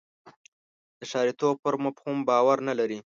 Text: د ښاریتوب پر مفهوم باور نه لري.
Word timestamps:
د 0.99 1.01
ښاریتوب 1.11 1.55
پر 1.63 1.73
مفهوم 1.85 2.17
باور 2.29 2.57
نه 2.67 2.73
لري. 2.79 2.99